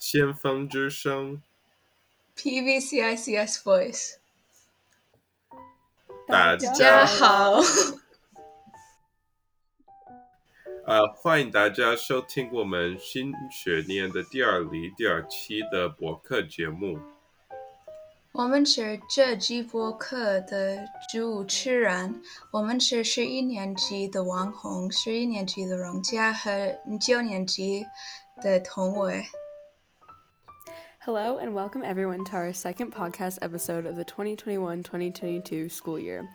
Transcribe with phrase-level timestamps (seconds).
[0.00, 1.42] 先锋之声
[2.34, 4.14] ，PVCICS Voice。
[6.26, 7.60] 大大家家好，
[10.86, 16.98] 呃，欢迎大家收听我们新学年的第二离第二期的博客节目。
[18.32, 20.78] 我们是这季播客的
[21.12, 22.22] 主持人，
[22.52, 27.84] 我们是十一年级的王红，十一年级的荣佳和九年级
[28.40, 29.26] 的童伟。
[30.99, 36.27] Hello, and welcome everyone to our second podcast episode of the 2021 2022 school year.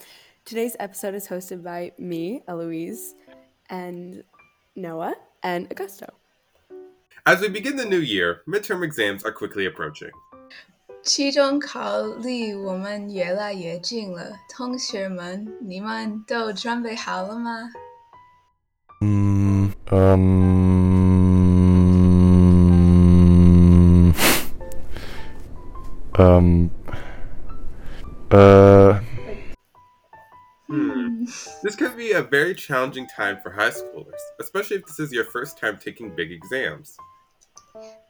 [0.45, 3.15] Today's episode is hosted by me, Eloise,
[3.69, 4.23] and
[4.77, 6.09] Noah, and Augusto.
[7.27, 10.11] As we begin the new year, midterm exams are quickly approaching.
[11.03, 17.71] 期中考离我们越来越近了，同学们，你们都准备好了吗？
[19.01, 20.64] Mm, um,
[26.19, 26.71] um,
[28.30, 29.01] uh,
[30.69, 31.24] Hmm.
[31.65, 35.24] This could be a very challenging time for high schoolers, especially if this is your
[35.24, 36.95] first time taking big exams.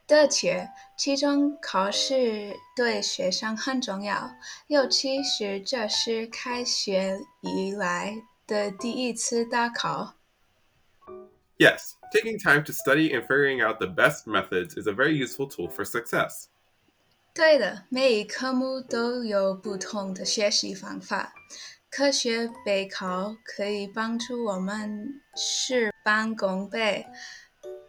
[0.07, 4.31] 的确，期中考试对学生很重要，
[4.67, 10.17] 尤其是这是开学以来的第一次大考。
[11.57, 15.49] Yes, taking time to study and figuring out the best methods is a very useful
[15.49, 16.49] tool for success.
[17.35, 21.33] 对的，每一科目都有不同的学习方法。
[21.89, 27.07] 科学备考可以帮助我们事半功倍。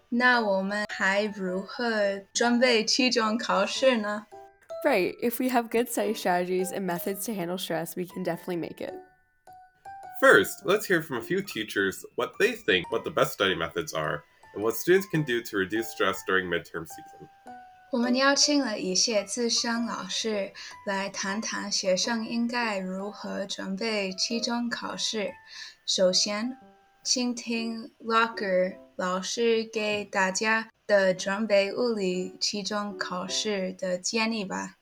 [0.09, 4.25] 那我们还如何准备期中考试呢？
[4.83, 8.57] Right, if we have good study strategies and methods to handle stress, we can definitely
[8.57, 8.93] make it.
[10.19, 13.93] First, let's hear from a few teachers what they think what the best study methods
[13.93, 14.23] are
[14.55, 17.29] and what students can do to reduce stress during midterm season.
[17.92, 20.52] 我们邀请了一些资深老师
[20.84, 25.32] 来谈谈学生应该如何准备期中考试。
[25.86, 26.58] 首先，
[27.04, 34.74] 请听 Locker 老师给大家的准备物理期中考试的建议吧。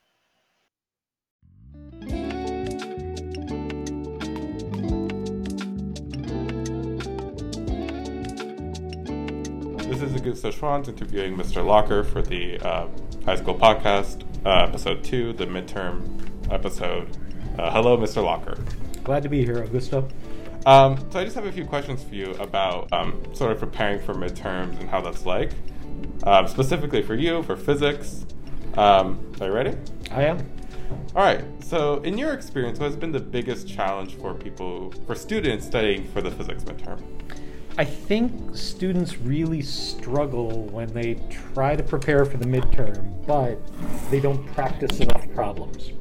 [9.87, 11.63] This is Augusto Schwanz interviewing Mr.
[11.63, 12.87] Locker for the uh,
[13.25, 17.17] high school podcast, uh, episode two, the midterm episode.
[17.57, 18.23] Uh, hello, Mr.
[18.23, 18.55] Locker.
[19.03, 20.09] Glad to be here, Augusto.
[20.67, 23.99] Um, so I just have a few questions for you about um, sort of preparing
[23.99, 25.51] for midterms and how that's like.
[26.23, 28.25] Um, specifically for you, for physics.
[28.75, 29.75] Um, are you ready?
[30.11, 30.47] I am.
[31.15, 31.43] All right.
[31.63, 36.07] So, in your experience, what has been the biggest challenge for people, for students studying
[36.09, 37.01] for the physics midterm?
[37.77, 41.15] I think students really struggle when they
[41.53, 43.59] try to prepare for the midterm, but
[44.09, 45.91] they don't practice enough problems.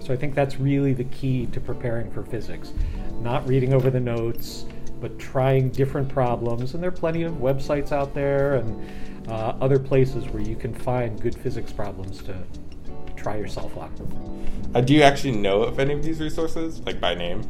[0.00, 2.72] So I think that's really the key to preparing for physics.
[3.20, 4.64] Not reading over the notes,
[5.00, 6.74] but trying different problems.
[6.74, 8.90] And there are plenty of websites out there and
[9.28, 12.36] uh, other places where you can find good physics problems to
[13.14, 13.92] try yourself on.
[14.74, 17.42] Uh, do you actually know of any of these resources, like by name?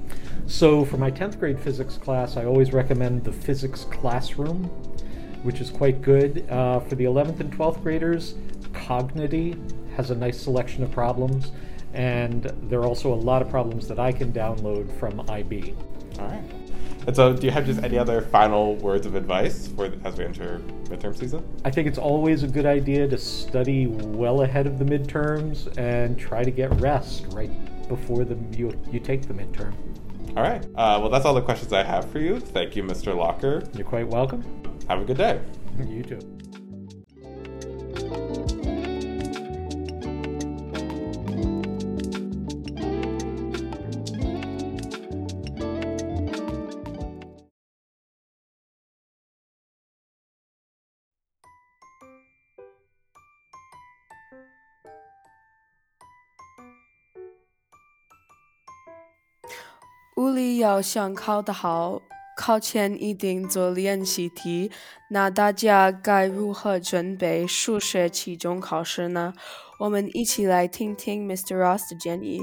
[0.51, 4.65] So, for my 10th grade physics class, I always recommend the Physics Classroom,
[5.45, 6.45] which is quite good.
[6.51, 8.35] Uh, for the 11th and 12th graders,
[8.73, 9.57] Kognity
[9.93, 11.53] has a nice selection of problems,
[11.95, 15.77] and there are also a lot of problems that I can download from IB.
[16.19, 16.43] All right.
[17.07, 20.25] And so, do you have just any other final words of advice for as we
[20.25, 21.45] enter midterm season?
[21.65, 26.19] I think it's always a good idea to study well ahead of the midterms and
[26.19, 27.53] try to get rest right
[27.89, 29.75] before the, you, you take the midterm.
[30.37, 30.65] All right.
[30.77, 32.39] Uh, well, that's all the questions I have for you.
[32.39, 33.17] Thank you, Mr.
[33.17, 33.63] Locker.
[33.75, 34.45] You're quite welcome.
[34.89, 35.41] Have a good day.
[35.87, 36.41] You too.
[60.21, 62.03] 物理要想考得好，
[62.37, 64.71] 考前一定做练习题。
[65.09, 69.33] 那大家该如何准备数学期中考试呢？
[69.79, 71.57] 我们一起来听听 Mr.
[71.57, 72.39] Ross 的建议。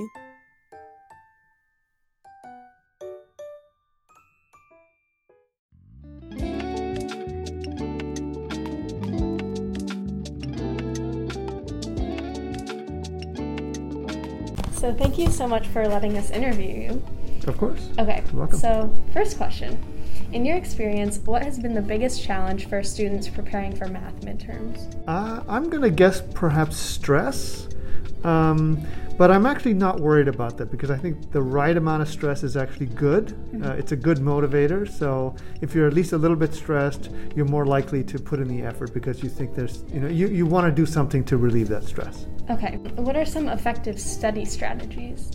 [14.74, 17.02] So thank you so much for letting us interview you.
[17.48, 17.90] Of course.
[17.98, 18.24] Okay.
[18.28, 18.60] You're welcome.
[18.60, 19.80] So first question:
[20.34, 24.94] In your experience, what has been the biggest challenge for students preparing for math midterms?
[25.08, 27.68] Uh, I'm going to guess perhaps stress.
[28.24, 28.86] Um,
[29.18, 32.44] but I'm actually not worried about that because I think the right amount of stress
[32.44, 33.34] is actually good.
[33.64, 34.88] Uh, it's a good motivator.
[34.88, 38.48] So if you're at least a little bit stressed, you're more likely to put in
[38.48, 41.38] the effort because you think there's, you know, you, you want to do something to
[41.38, 42.28] relieve that stress.
[42.52, 45.32] Okay, what are some effective study strategies?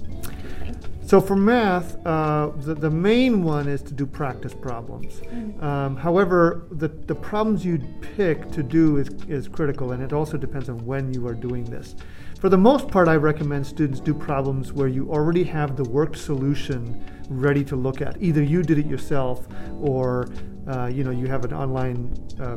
[1.12, 5.20] So for math, uh, the, the main one is to do practice problems.
[5.61, 7.81] Um, however, the, the problems you
[8.17, 11.67] pick to do is, is critical, and it also depends on when you are doing
[11.67, 11.97] this.
[12.41, 16.17] For the most part, I recommend students do problems where you already have the worked
[16.17, 18.17] solution ready to look at.
[18.23, 19.47] Either you did it yourself,
[19.82, 20.31] or
[20.67, 22.11] uh, you know you have an online
[22.41, 22.56] uh,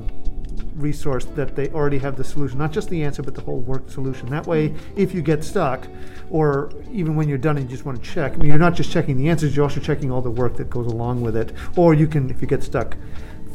[0.76, 3.90] resource that they already have the solution, not just the answer, but the whole work
[3.90, 4.30] solution.
[4.30, 5.88] That way, if you get stuck,
[6.30, 8.76] or even when you're done and you just want to check, I mean, you're not
[8.76, 11.54] just checking the answers, you're also checking all the work that goes along with it.
[11.76, 12.98] Or you can, if you get stuck,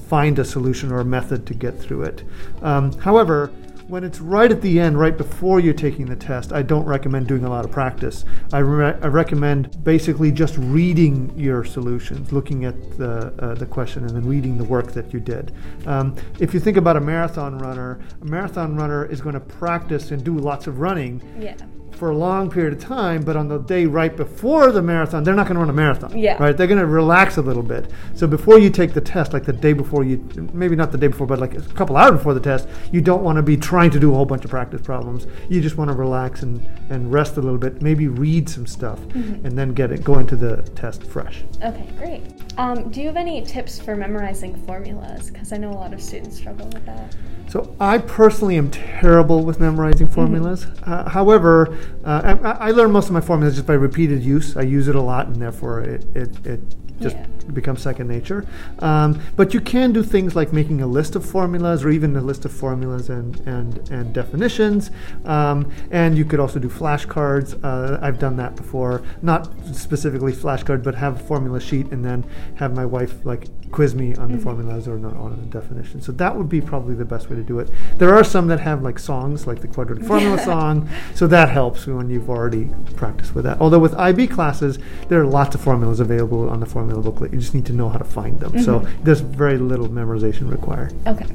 [0.08, 2.25] find a solution or a method to get through it.
[2.62, 3.52] Um, however,
[3.90, 7.26] when it's right at the end, right before you're taking the test, I don't recommend
[7.26, 8.25] doing a lot of practice.
[8.52, 14.04] I, re- I recommend basically just reading your solutions, looking at the, uh, the question,
[14.04, 15.52] and then reading the work that you did.
[15.87, 20.12] Um, if you think about a marathon runner, a marathon runner is going to practice
[20.12, 21.56] and do lots of running Yeah.
[22.00, 25.35] For a long period of time, but on the day right before the marathon, they're
[25.35, 26.17] not going to run a marathon.
[26.17, 26.43] Yeah.
[26.43, 26.56] Right?
[26.56, 27.91] They're going to relax a little bit.
[28.14, 30.17] So before you take the test, like the day before you,
[30.55, 33.23] maybe not the day before, but like a couple hours before the test, you don't
[33.23, 35.26] want to be trying to do a whole bunch of practice problems.
[35.50, 38.99] You just want to relax and, and rest a little bit, maybe read some stuff,
[39.14, 41.44] and then get it, go into the test fresh.
[41.62, 42.23] Okay, great.
[42.56, 45.31] Um, do you have any tips for memorizing formulas?
[45.31, 47.14] Because I know a lot of students struggle with that.
[47.50, 50.69] So I personally am terrible with memorizing formulas.
[50.85, 54.56] Uh, however, uh, I, I learn most of my formulas just by repeated use.
[54.56, 56.60] I use it a lot, and therefore it it, it
[57.00, 57.26] just Yeah.
[57.54, 58.44] becomes second nature.
[58.81, 62.20] Um, but you can do things like making a list of formulas, or even a
[62.20, 64.90] list of formulas and and and definitions.
[65.25, 67.58] Um, and you could also do flashcards.
[67.64, 72.25] Uh, I've done that before, not specifically flashcard, but have a formula sheet and then
[72.56, 76.00] have my wife like quiz me on the formulas or not on the definition.
[76.02, 77.70] So that would be probably the best way to do it.
[77.98, 81.80] There are some that have like songs, like the quadratic formula song, so that helps
[81.87, 83.61] when you've already practiced with that.
[83.61, 84.79] Although with IB classes,
[85.09, 87.32] there are lots of formulas available on the formula booklet.
[87.32, 88.61] You just need to know how to find them.
[88.62, 90.94] So there's very little memorization required.
[91.06, 91.27] Okay.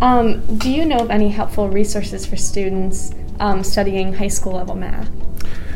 [0.00, 4.74] Um, do you know of any helpful resources for students um, studying high school level
[4.74, 5.10] math?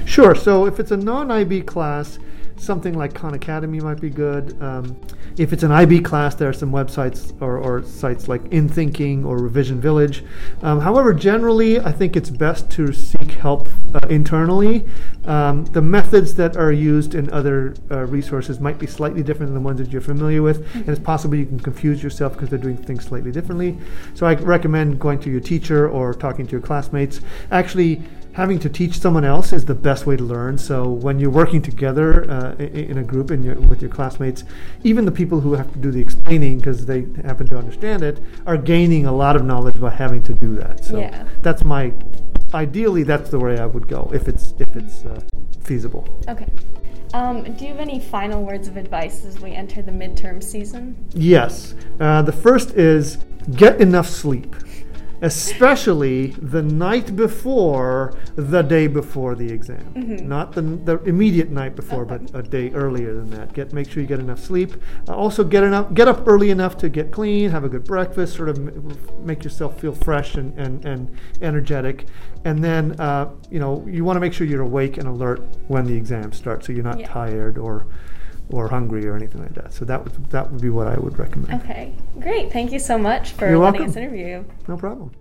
[0.07, 0.35] Sure.
[0.35, 2.19] So if it's a non-IB class,
[2.57, 4.61] something like Khan Academy might be good.
[4.63, 4.97] Um,
[5.37, 9.39] if it's an IB class, there are some websites or, or sites like InThinking or
[9.39, 10.25] Revision Village.
[10.63, 14.87] Um, however, generally, I think it's best to seek help uh, internally.
[15.25, 19.55] Um, the methods that are used in other uh, resources might be slightly different than
[19.55, 22.59] the ones that you're familiar with, and it's possible you can confuse yourself because they're
[22.59, 23.77] doing things slightly differently.
[24.15, 27.21] So I recommend going to your teacher or talking to your classmates.
[27.51, 28.03] Actually,
[28.35, 30.59] having to teach someone else is the best way to learn.
[30.59, 34.45] So when you're working together uh, in a group in your, with your classmates,
[34.83, 38.21] even the people who have to do the explaining because they happen to understand it
[38.47, 40.85] are gaining a lot of knowledge by having to do that.
[40.85, 41.25] So Yeah.
[41.43, 41.93] that's my
[42.53, 45.21] ideally that's the way I would go if it's if it's uh,
[45.63, 46.07] feasible.
[46.29, 46.49] Okay.
[47.13, 50.97] Um, do you have any final words of advice as we enter the midterm season?
[51.15, 51.75] Yes.
[52.01, 53.19] Uh, the first is
[53.55, 54.57] get enough sleep,
[55.23, 59.93] especially the night before the day before the exam.
[60.29, 63.53] Not the, the immediate night before, but a day earlier than that.
[63.53, 64.75] Get make sure you get enough sleep.
[65.09, 68.37] Uh, also, get enough get up early enough to get clean, have a good breakfast,
[68.37, 72.07] sort of m- make yourself feel fresh and, and, and energetic.
[72.45, 75.85] And then, uh, you know, you want to make sure you're awake and alert when
[75.87, 77.09] the exam starts, so you're not Yeah.
[77.09, 77.87] tired or
[78.52, 79.72] or hungry or anything like that.
[79.72, 81.62] So that would that would be what I would recommend.
[81.62, 82.52] Okay, great.
[82.52, 83.90] Thank you so much for You're letting welcome.
[83.90, 84.44] us interview.
[84.68, 85.12] No problem.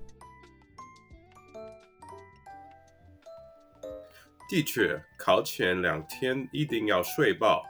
[4.50, 7.62] 的确，考前两天一定要睡饱。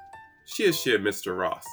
[0.47, 1.35] 谢谢 Mr.
[1.35, 1.65] Ross。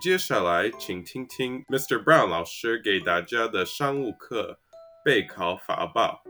[0.00, 2.02] 接下来，请听听 Mr.
[2.02, 4.58] Brown 老师给大家的商务课
[5.04, 6.22] 备考法报。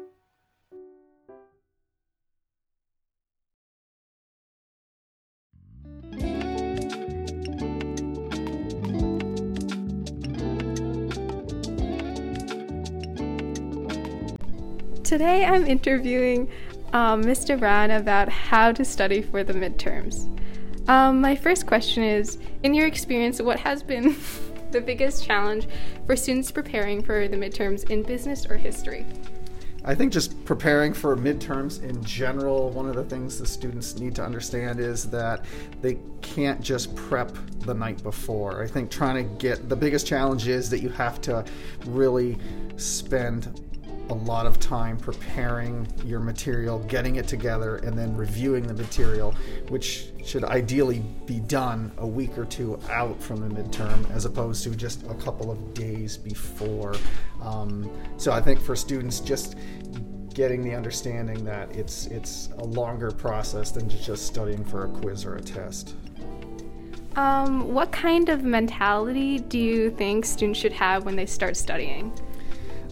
[15.07, 16.51] Today I'm interviewing
[16.91, 17.57] um, Mr.
[17.57, 20.27] Brown about how to study for the midterms.
[20.89, 24.17] Um, my first question is In your experience, what has been
[24.71, 25.69] the biggest challenge
[26.05, 29.05] for students preparing for the midterms in business or history?
[29.85, 34.13] I think just preparing for midterms in general, one of the things the students need
[34.15, 35.45] to understand is that
[35.81, 38.61] they can't just prep the night before.
[38.61, 41.45] I think trying to get the biggest challenge is that you have to
[41.85, 42.37] really
[42.75, 43.61] spend
[44.09, 49.33] a lot of time preparing your material, getting it together, and then reviewing the material,
[49.69, 54.63] which should ideally be done a week or two out from the midterm as opposed
[54.63, 56.95] to just a couple of days before.
[57.41, 59.55] Um, so I think for students, just
[60.33, 65.25] getting the understanding that it's it's a longer process than just studying for a quiz
[65.25, 65.95] or a test.
[67.15, 72.13] Um, what kind of mentality do you think students should have when they start studying?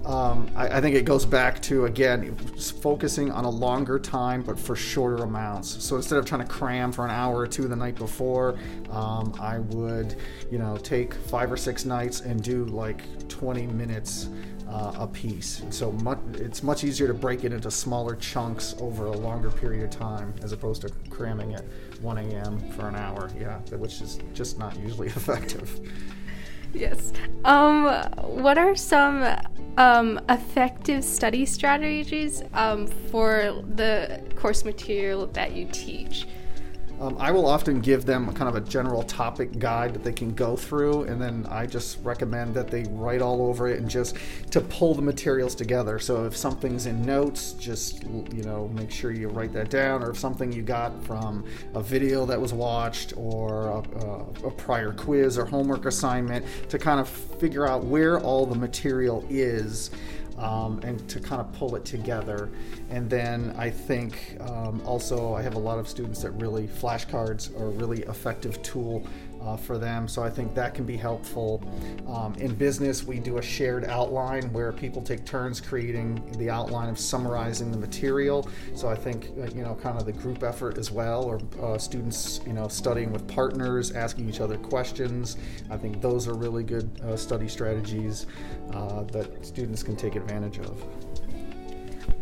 [0.06, 4.60] Um, I, I, think it goes back to again focusing on a longer time but
[4.60, 5.84] for shorter amounts.
[5.84, 8.56] So instead of trying to cram for an hour or two the night before,
[8.92, 10.16] um, I would,
[10.52, 14.30] you know, take five or six nights and do like 20 minutes
[14.70, 15.64] uh, a piece.
[15.72, 19.84] So much, it's much easier to break it into smaller chunks over a longer period
[19.86, 21.64] of time as opposed to cramming at
[22.02, 22.60] 1 a.m.
[22.72, 23.32] for an hour.
[23.40, 25.80] Yeah, which is just not usually effective.
[26.76, 27.14] Yes.
[27.46, 27.86] Um,
[28.22, 29.22] what are some
[29.78, 36.28] um, effective study strategies um, for the course material that you teach?
[37.00, 40.34] Um, I will often give them kind of a general topic guide that they can
[40.34, 44.16] go through, and then I just recommend that they write all over it and just
[44.52, 46.00] to pull the materials together.
[46.00, 50.12] So if something's in notes, just you know make sure you write that down, or
[50.12, 54.94] if something you got from a video that was watched or a, a, a prior
[54.94, 59.92] quiz or homework assignment, to kind of figure out where all the material is
[60.38, 62.50] um, and to kind of pull it together.
[62.90, 67.58] And then I think um, also I have a lot of students that really flashcards
[67.60, 69.08] are a really effective tool
[69.46, 70.08] uh, for them.
[70.08, 71.64] So I think that can be helpful.
[72.08, 76.90] Um, in business, we do a shared outline where people take turns creating the outline
[76.90, 78.50] of summarizing the material.
[78.74, 81.78] So I think uh, you know kind of the group effort as well, or uh,
[81.78, 85.38] students you know studying with partners, asking each other questions.
[85.70, 88.26] I think those are really good uh, study strategies
[88.74, 90.84] uh, that students can take advantage of.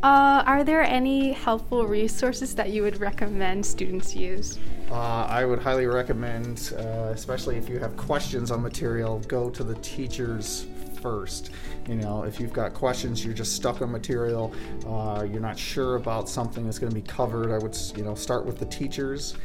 [0.03, 4.59] Are there any helpful resources that you would recommend students use?
[4.91, 9.63] Uh, I would highly recommend, uh, especially if you have questions on material, go to
[9.63, 10.67] the teachers
[11.01, 11.51] first.
[11.87, 14.53] You know, if you've got questions, you're just stuck on material,
[14.87, 18.15] uh, you're not sure about something that's going to be covered, I would, you know,
[18.15, 19.35] start with the teachers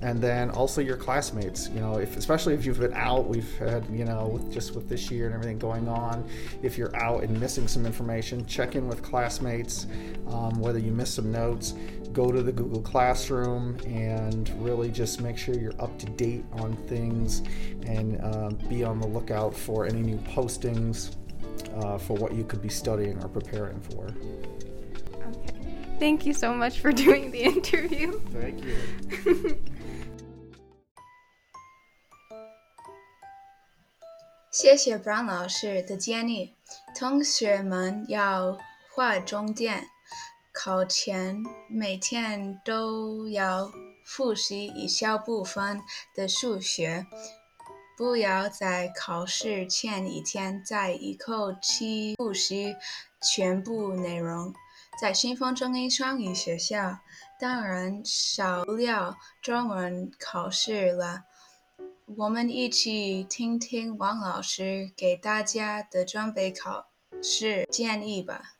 [0.00, 1.68] and then also your classmates.
[1.68, 4.88] You know, if especially if you've been out, we've had you know with, just with
[4.88, 6.28] this year and everything going on.
[6.62, 9.86] If you're out and missing some information, check in with classmates.
[10.28, 11.74] Um, whether you miss some notes,
[12.11, 16.75] go to the Google Classroom and really just make sure you're up to date on
[16.87, 17.41] things
[17.85, 21.15] and uh, be on the lookout for any new postings
[21.75, 24.07] uh, for what you could be studying or preparing for.
[25.27, 25.53] Okay.
[25.99, 28.19] Thank you so much for doing the interview.
[28.31, 29.63] Thank you.
[34.53, 36.53] 谢谢 Brown 老师的建议。
[36.95, 38.55] 同学们要
[38.93, 39.83] 划重点，
[40.60, 43.70] 考前每天都要
[44.04, 45.80] 复习一小部分
[46.16, 47.06] 的数学，
[47.96, 52.74] 不要在考试前一天再一口气复习
[53.22, 54.52] 全部内容。
[55.00, 56.98] 在新丰中英双语学校，
[57.38, 61.22] 当然少不了中文考试了。
[62.16, 66.88] 我们一起听听王老师给大家的准备考
[67.22, 68.57] 试建议吧。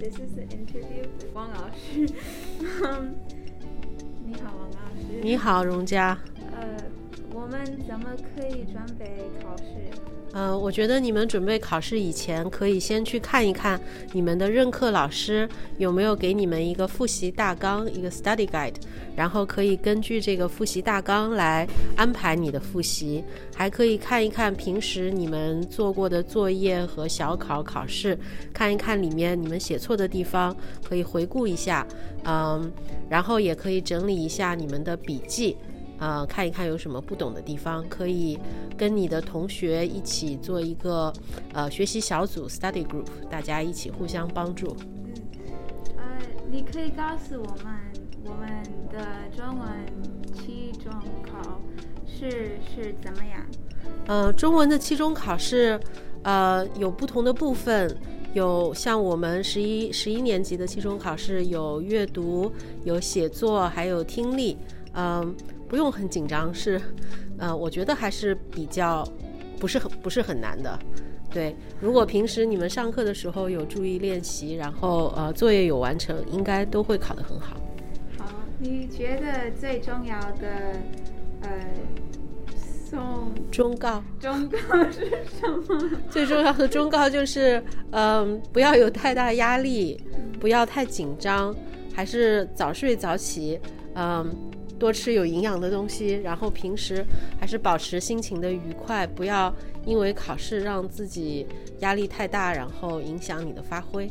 [0.00, 2.08] This is the interview with 王老师。
[4.24, 5.20] 你好，王老师。
[5.22, 6.18] 你好，荣佳。
[6.52, 6.74] 呃，
[7.34, 9.64] 我们怎么可以准备考试？
[10.32, 13.80] 呃，我觉得你们准备考试以前，可以先去看一看
[14.12, 18.74] 你们的任课老师有没有给你们一个复习大纲，一个 study guide，
[19.16, 23.24] 然后可以根据这个复习大纲来安排你的复习。
[23.56, 28.16] 还可以看一看平时你们做过的作业和小考考试，
[28.54, 30.56] 看一看里面你们写错的地方，
[30.88, 31.84] 可以回顾一下。
[32.24, 32.70] 嗯，
[33.08, 35.56] 然后也可以整理一下你们的笔记。
[36.00, 38.38] 呃，看一看有什么不懂的地方，可以
[38.76, 41.12] 跟你的同学一起做一个
[41.52, 44.74] 呃学习小组 （study group），大家一起互相帮助。
[44.78, 45.12] 嗯，
[45.98, 46.02] 呃，
[46.50, 47.74] 你可以告诉我们，
[48.24, 49.68] 我们的中文
[50.34, 50.90] 期中
[51.30, 51.60] 考
[52.06, 53.46] 试是怎么样？
[54.06, 55.78] 呃，中文的期中考试，
[56.22, 57.94] 呃，有不同的部分。
[58.32, 62.48] 有像我们十一十一年级的期中考试有阅读、
[62.84, 64.56] 有写作，还有听力，
[64.94, 65.34] 嗯，
[65.70, 66.80] 不用很紧张，是，
[67.38, 69.06] 呃，我觉得还是比较
[69.60, 70.76] 不是很不是很难的。
[71.32, 77.56] 对，如果平时你们上课的时候有注意练习，然后呃作业有完成，应该都会考得很好。
[78.18, 78.26] 好，
[78.58, 80.48] 你觉得最重要的
[81.42, 81.50] 呃
[82.58, 84.02] 送忠告？
[84.18, 84.58] 忠告
[84.90, 85.08] 是
[85.38, 85.90] 什么？
[86.10, 87.62] 最重要的忠告就是，
[87.92, 90.02] 嗯，不要有太大压力，
[90.40, 91.54] 不要太紧张，
[91.94, 93.60] 还是早睡早起，
[93.94, 94.34] 嗯，
[94.80, 97.04] 多吃有营养的东西，然后平时
[97.38, 101.46] 还是保持心情的愉快，不要因为考试让自己
[101.80, 104.10] 压力太大，然后影响你的发挥。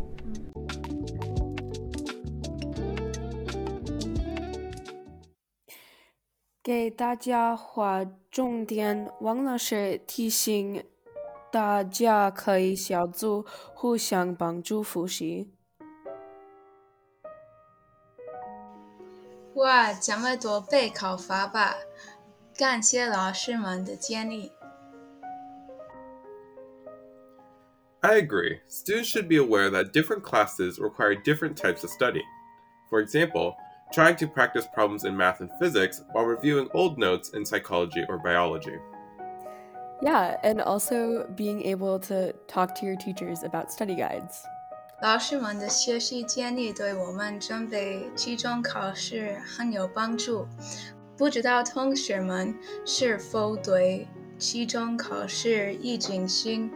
[6.61, 10.83] 给大家划重点，王老师提醒
[11.51, 15.49] 大家可以小组互相帮助复习。
[19.58, 21.76] 哇，这么多备考法吧！
[22.56, 24.52] 感谢老师们的建议。
[28.00, 28.60] I agree.
[28.68, 32.26] Students should be aware that different classes require different types of studying.
[32.90, 33.54] For example,
[33.92, 38.18] trying to practice problems in math and physics while reviewing old notes in psychology or
[38.18, 38.76] biology.
[40.02, 44.44] Yeah, and also being able to talk to your teachers about study guides.
[45.01, 50.45] 老师们的学习建议对我们准备期中考试很有帮助。
[51.17, 52.53] 不知道同学们
[52.85, 56.69] 是否对期中考试已经心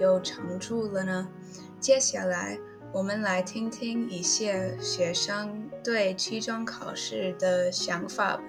[0.00, 1.28] 有长处了呢？
[1.78, 2.58] 接下来
[2.92, 8.42] 我们来听听一些学生对期中考试的想法吧。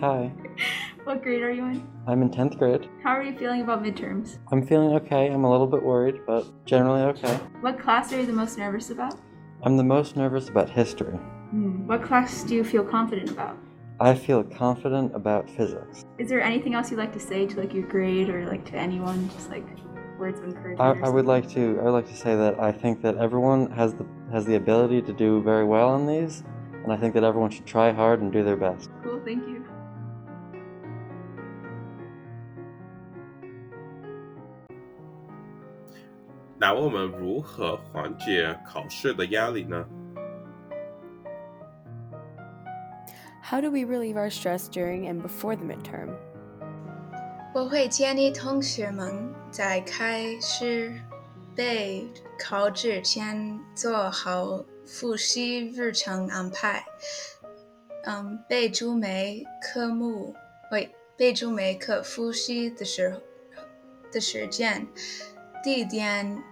[0.00, 0.30] Hello.
[1.04, 1.88] What grade are you in?
[2.06, 2.88] I'm in 10th grade.
[3.02, 4.38] How are you feeling about midterms?
[4.52, 5.28] I'm feeling okay.
[5.28, 7.34] I'm a little bit worried, but generally okay.
[7.60, 9.14] What class are you the most nervous about?
[9.62, 11.14] I'm the most nervous about history.
[11.50, 11.86] Hmm.
[11.86, 13.56] What class do you feel confident about?
[14.00, 16.04] I feel confident about physics.
[16.18, 18.76] Is there anything else you'd like to say to like your grade or like to
[18.76, 19.30] anyone?
[19.30, 19.66] Just like
[20.18, 21.02] words of encouragement.
[21.02, 23.70] I, I would like to I would like to say that I think that everyone
[23.70, 26.44] has the has the ability to do very well on these,
[26.84, 28.90] and I think that everyone should try hard and do their best.
[29.02, 29.20] Cool.
[29.24, 29.67] Thank you.
[36.60, 39.86] 那我们如何缓解考试的压力呢
[43.44, 46.10] ？How do we relieve our stress during and before the midterm?
[47.54, 50.92] 我会建议同学们在开始
[51.54, 52.06] 备
[52.38, 56.84] 考之前做好复习日程安排。
[58.04, 60.34] 嗯，备注每科目，
[60.72, 63.20] 喂，备注每科复习的时候
[64.12, 64.86] 的时间、
[65.63, 66.43] 地点、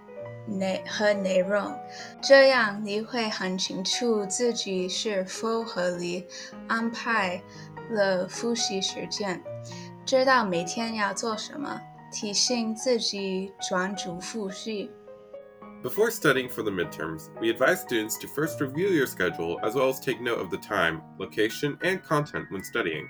[0.46, 1.78] 内和内容，
[2.20, 6.26] 这样你会很清楚自己是否合理
[6.66, 7.42] 安排
[7.90, 9.42] 了复习时间。
[10.04, 11.80] 知道每天要做什么，
[12.10, 14.90] 提醒自己专注复习。
[15.82, 19.92] Before studying for the midterms, we advise students to first review your schedule as well
[19.92, 23.06] as take note of the time, location, and content when studying.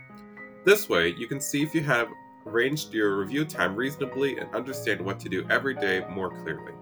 [0.65, 2.09] This way, you can see if you have
[2.48, 6.74] arranged your review time reasonably and understand what to do every day more clearly.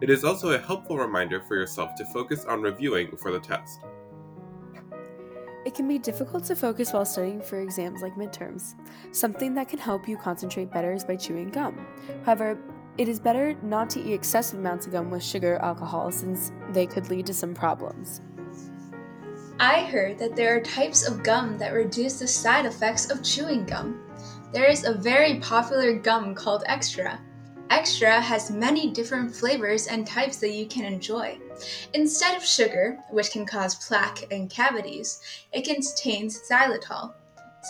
[0.00, 3.80] It is also a helpful reminder for yourself to focus on reviewing for the test.
[5.64, 8.74] It can be difficult to focus while studying for exams like midterms.
[9.12, 11.86] Something that can help you concentrate better is by chewing gum.
[12.24, 12.58] However,
[12.96, 16.52] it is better not to eat excessive amounts of gum with sugar or alcohol since
[16.72, 18.22] they could lead to some problems.
[19.60, 23.64] I heard that there are types of gum that reduce the side effects of chewing
[23.64, 24.00] gum.
[24.50, 27.20] There is a very popular gum called Extra.
[27.68, 31.38] Extra has many different flavors and types that you can enjoy.
[31.92, 35.20] Instead of sugar, which can cause plaque and cavities,
[35.52, 37.12] it contains xylitol.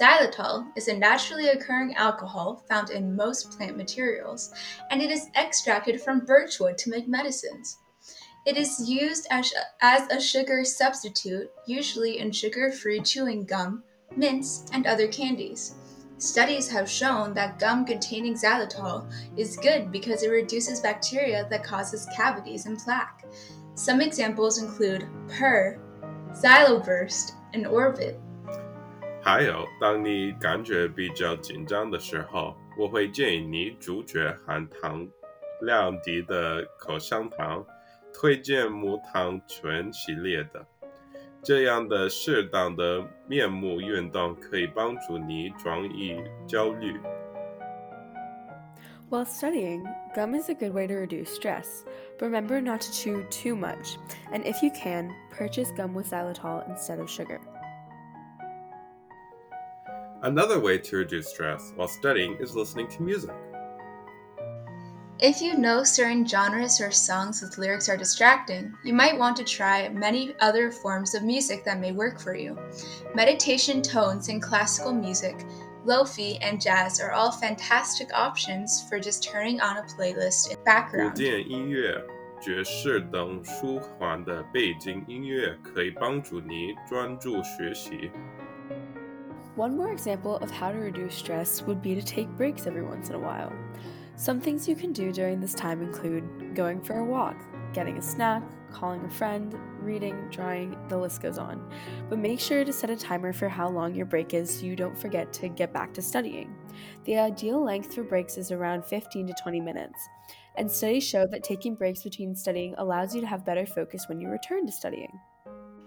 [0.01, 4.55] Xylitol is a naturally occurring alcohol found in most plant materials,
[4.93, 7.79] and it is extracted from birchwood to make medicines.
[8.47, 13.83] It is used as, as a sugar substitute, usually in sugar free chewing gum,
[14.15, 15.75] mints, and other candies.
[16.18, 22.08] Studies have shown that gum containing xylitol is good because it reduces bacteria that causes
[22.16, 23.26] cavities and plaque.
[23.76, 25.78] Some examples include Purr,
[26.34, 28.16] Xyloburst, and Orbit.
[29.22, 35.08] 还有，当你感觉比较紧张的时候，我会建议你拒绝含糖
[35.62, 37.66] 量低的口香糖，
[38.14, 40.66] 推荐无糖醇系列的。
[41.44, 47.00] 这样的适当的面部运动可以帮助你转移焦虑。
[49.10, 49.84] While studying,
[50.16, 51.86] gum is a good way to reduce stress.
[52.20, 53.98] Remember not to chew too much,
[54.32, 57.40] and if you can, purchase gum with xylitol instead of sugar.
[60.24, 63.36] Another way to reduce stress while studying is listening to music.
[65.20, 69.44] If you know certain genres or songs with lyrics are distracting, you might want to
[69.46, 72.58] try many other forms of music that may work for you.
[73.16, 75.46] Meditation tones in classical music,
[75.86, 80.64] lofi, and jazz are all fantastic options for just turning on a playlist in 古
[80.66, 81.16] background.
[81.16, 82.04] 典音乐、
[82.42, 88.12] 爵士等舒缓的背景音乐可以帮助你专注学习。
[89.56, 93.10] One more example of how to reduce stress would be to take breaks every once
[93.10, 93.52] in a while.
[94.18, 97.36] Some things you can do during this time include going for a walk,
[97.74, 101.68] getting a snack, calling a friend, reading, drawing, the list goes on.
[102.10, 104.76] But make sure to set a timer for how long your break is so you
[104.76, 106.56] don't forget to get back to studying.
[107.06, 110.00] The ideal length for breaks is around 15 to 20 minutes,
[110.56, 114.20] and studies show that taking breaks between studying allows you to have better focus when
[114.20, 115.20] you return to studying.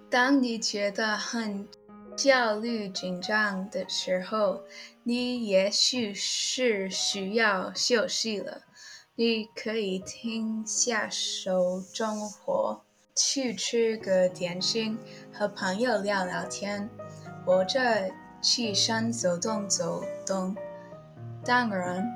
[0.09, 1.67] 当你觉得很
[2.16, 4.62] 焦虑、紧张的时候，
[5.04, 8.62] 你也许是需要休息了。
[9.16, 12.82] 你可以停下手中活，
[13.16, 14.98] 去吃个点心，
[15.34, 16.90] 和朋友聊聊天，
[17.46, 17.80] 或者
[18.42, 20.56] 起身走动走动。
[21.46, 22.08] 当然，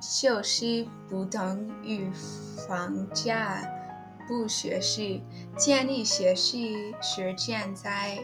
[0.00, 2.10] 休息不等于
[2.66, 3.62] 放假。
[4.28, 5.24] 不学习，
[5.58, 8.16] 建议学习时间在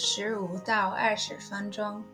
[0.00, 2.04] 十五到二十分钟。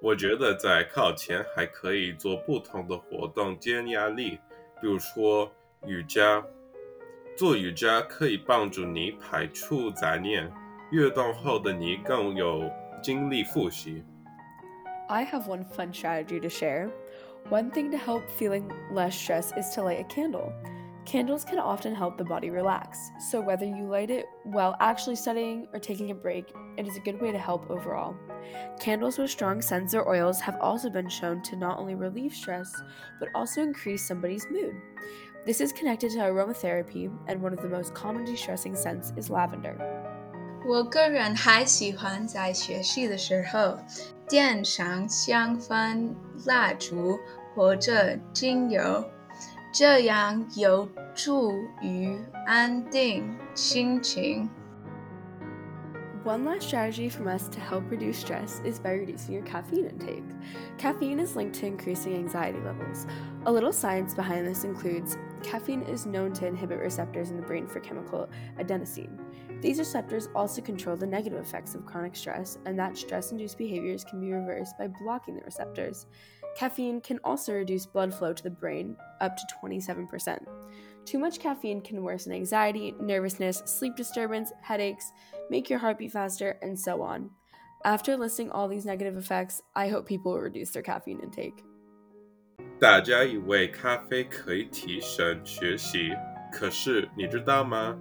[0.00, 4.38] 我觉得在考前还可以做不同的活动减压力，
[4.80, 5.50] 比如说
[5.86, 6.44] 瑜伽。
[7.36, 10.48] 做瑜伽可以帮助你排除杂念，
[10.92, 12.70] 运动后的你更有
[13.02, 14.04] 精力复习。
[15.08, 16.90] I have one fun strategy to share.
[17.50, 20.52] One thing to help feeling less stress is to light a candle.
[21.05, 25.65] Candles can often help the body relax, so whether you light it while actually studying
[25.71, 28.13] or taking a break, it is a good way to help overall.
[28.77, 32.69] Candles with strong scents or oils have also been shown to not only relieve stress,
[33.19, 34.75] but also increase somebody's mood.
[35.45, 39.29] This is connected to aromatherapy, and one of the most common de stressing scents is
[39.29, 39.77] lavender.
[40.67, 43.77] 我个人还喜欢在学习的时候
[44.27, 46.13] 点上香氛
[46.45, 47.17] 蜡烛
[47.55, 49.09] 或者精油，
[49.71, 54.49] 这样有助于安定心情。
[56.27, 60.25] One last strategy from us to help reduce stress is by reducing your caffeine intake.
[60.77, 63.07] Caffeine is linked to increasing anxiety levels.
[63.45, 67.65] A little science behind this includes caffeine is known to inhibit receptors in the brain
[67.65, 68.27] for chemical
[68.59, 69.17] adenosine.
[69.61, 74.03] These receptors also control the negative effects of chronic stress, and that stress induced behaviors
[74.03, 76.07] can be reversed by blocking the receptors.
[76.57, 80.39] Caffeine can also reduce blood flow to the brain up to 27%.
[81.05, 85.11] Too much caffeine can worsen anxiety, nervousness, sleep disturbance, headaches,
[85.49, 87.29] make your heart beat faster, and so on.
[87.85, 91.63] After listing all these negative effects, I hope people will reduce their caffeine intake.
[92.79, 96.11] 大家以为咖啡可以提升学习，
[96.51, 97.97] 可是你知道吗？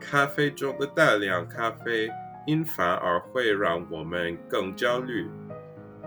[0.00, 2.10] 咖啡中的大量咖啡
[2.46, 5.30] 因反而会让我们更焦虑。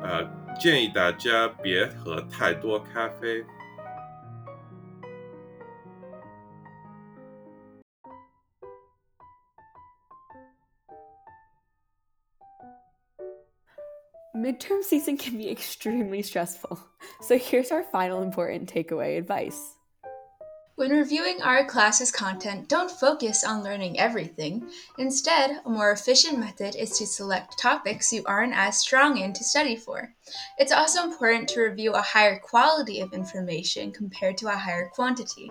[0.02, 3.44] 呃， 建议大家别喝太多咖啡。
[14.36, 16.80] Midterm season can be extremely stressful.
[17.22, 19.76] So here's our final important takeaway advice.
[20.79, 24.71] When reviewing our class's content, don't focus on learning everything.
[24.97, 29.43] Instead, a more efficient method is to select topics you aren't as strong in to
[29.43, 30.15] study for.
[30.57, 35.51] It's also important to review a higher quality of information compared to a higher quantity.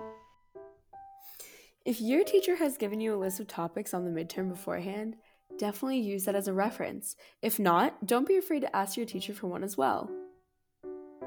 [1.83, 5.17] If your teacher has given you a list of topics on the midterm beforehand,
[5.57, 7.17] definitely use that as a reference.
[7.41, 10.09] If not, don't be afraid to ask your teacher for one as well.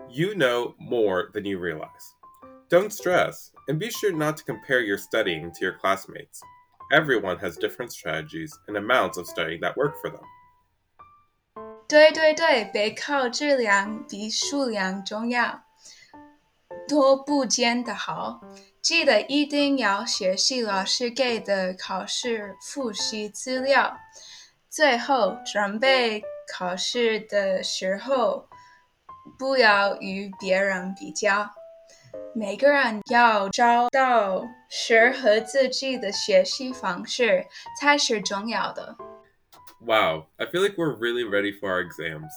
[0.09, 2.15] You know more than you realize.
[2.71, 6.40] Don't stress, and be sure not to compare your studying to your classmates.
[6.92, 10.24] Everyone has different strategies and amounts of studying that work for them.
[11.88, 15.64] 对对对，备考质量比数量重要，
[16.88, 18.42] 多不见得好。
[18.82, 23.98] 记得一定要学习老师给的考试复习资料。
[24.70, 28.48] 最后，准备考试的时候，
[29.40, 31.50] 不要与别人比较。
[32.34, 37.46] 每个人要找到适合自己的学习方式
[37.80, 38.96] 才是重要的。
[39.80, 42.32] Wow, I feel like we're really ready for our exams.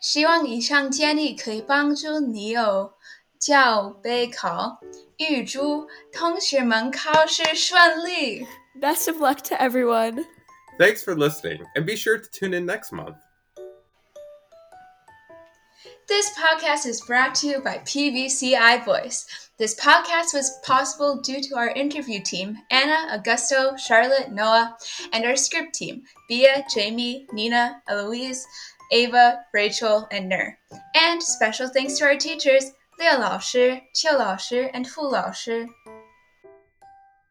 [0.00, 2.94] 希望以上建议可以帮助你有
[3.38, 4.78] 较备考。
[5.18, 8.46] 预祝同学们考试顺利。
[8.80, 10.24] Best of luck to everyone.
[10.78, 13.16] Thanks for listening, and be sure to tune in next month.
[16.08, 19.50] This podcast is brought to you by PVCI Voice.
[19.58, 24.76] This podcast was possible due to our interview team Anna, Augusto, Charlotte, Noah,
[25.12, 28.44] and our script team Bia, Jamie, Nina, Eloise,
[28.90, 30.58] Ava, Rachel, and Nur.
[30.96, 35.68] And special thanks to our teachers Leo 老师、邱老师 and Fu 老师。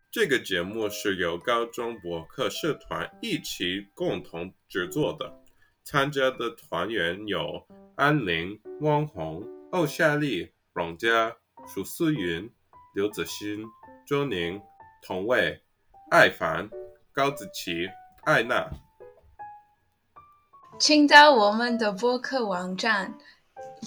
[0.10, 5.41] 这个节目是由高中博客社团一起共同制作的，
[5.85, 7.67] 参加的团员有
[7.97, 12.51] 安玲、汪红、欧夏丽、荣佳、舒思云、
[12.95, 13.65] 刘子欣、
[14.07, 14.61] 周宁、
[15.03, 15.61] 童卫、
[16.11, 16.71] 艾凡、
[17.13, 17.89] 高子琪、
[18.25, 18.71] 艾娜。
[20.79, 23.15] 请到我们的播客网站，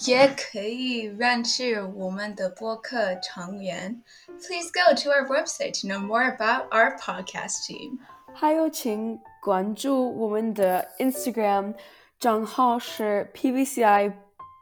[0.06, 4.02] 也可以认识我们的播客成员。
[4.26, 7.98] Please go to our website to know more about our podcast team.
[8.34, 11.75] 还有，请关注我们的 Instagram
[12.19, 14.13] 账号是 PVCI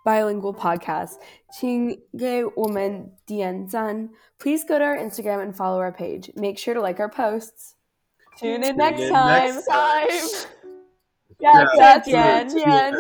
[0.06, 1.16] Bilingual Podcast，
[1.52, 4.10] 请给我们点赞。
[4.38, 6.32] Please go to our Instagram and follow our page.
[6.36, 7.74] Make sure to like our posts.
[8.38, 9.54] Tune in Tune next in time.
[9.54, 10.48] next time.
[11.40, 12.48] 下下次次见。
[12.50, 12.94] 见。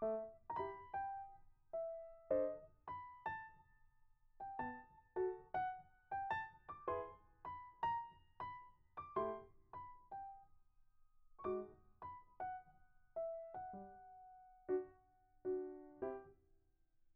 [0.00, 0.37] 嗯。